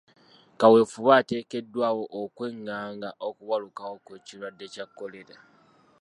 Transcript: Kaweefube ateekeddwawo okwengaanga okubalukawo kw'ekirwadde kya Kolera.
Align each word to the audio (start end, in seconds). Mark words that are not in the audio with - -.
Kaweefube 0.59 1.11
ateekeddwawo 1.19 2.03
okwengaanga 2.21 3.09
okubalukawo 3.27 3.95
kw'ekirwadde 4.05 4.65
kya 4.73 4.85
Kolera. 4.97 5.37